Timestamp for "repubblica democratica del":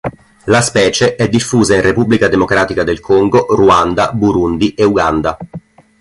1.83-2.99